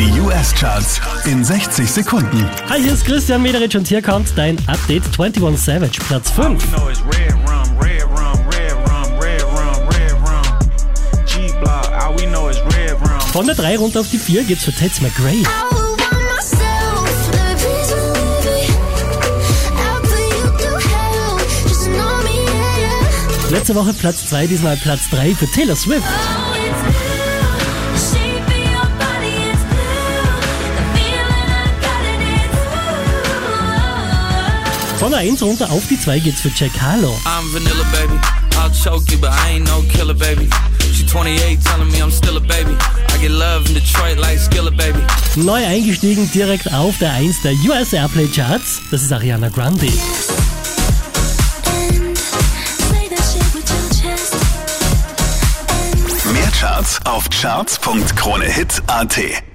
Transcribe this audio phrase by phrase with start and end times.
[0.00, 2.48] Die US-Charts in 60 Sekunden.
[2.70, 6.72] Hi, hier ist Christian Mederich und hier kommt dein Update 21 Savage, Platz 5.
[6.72, 10.58] We know it's red rum, red rum, red rum, red rum, red rum.
[11.26, 13.20] G-Block, all we know is red rum.
[13.30, 15.44] Von der 3 runter auf die 4 geht's für Tats McRae.
[23.50, 26.08] Letzte Woche Platz 2, diesmal Platz 3 für Taylor Swift.
[35.00, 37.18] Von der 1 runter auf die 2 geht's für Jack Harlow.
[37.24, 38.20] I'm vanilla, baby.
[38.58, 40.50] I'll choke you, but I ain't no killer, baby.
[40.92, 42.76] She 28, telling me I'm still a baby.
[43.08, 45.00] I get love in Detroit like Skilla, baby.
[45.36, 48.82] Neu eingestiegen direkt auf der 1 der US Airplay Charts.
[48.90, 49.86] Das ist Ariana Grande.
[56.30, 59.49] Mehr Charts auf charts.kronehit.at